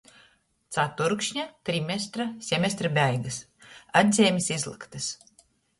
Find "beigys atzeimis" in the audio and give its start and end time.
2.99-4.53